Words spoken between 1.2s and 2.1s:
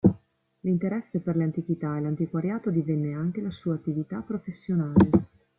le antichità e